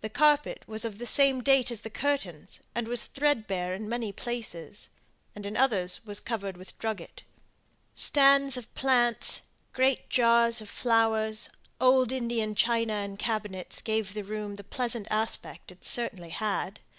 [0.00, 3.90] The carpet was of the same date as the curtains, and was thread bare in
[3.90, 4.88] many places;
[5.36, 7.24] and in others was covered with drugget.
[7.94, 14.54] Stands of plants, great jars of flowers, old Indian china and cabinets gave the room
[14.56, 16.80] the pleasant aspect it certainly had.